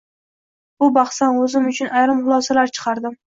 [0.83, 3.15] Bu bahsdan o’zim uchun ayrim xulosalar chiqardim: